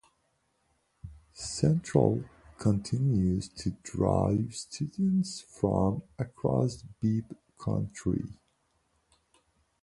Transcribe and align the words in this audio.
Central 1.31 2.23
continues 2.57 3.49
to 3.49 3.69
draw 3.83 4.35
students 4.49 5.41
from 5.41 6.01
across 6.17 6.81
Bibb 6.99 7.37
County. 7.63 8.23